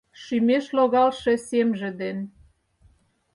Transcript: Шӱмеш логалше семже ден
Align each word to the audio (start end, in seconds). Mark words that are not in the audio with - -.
Шӱмеш 0.21 0.65
логалше 0.77 1.33
семже 1.47 1.89
ден 1.99 2.17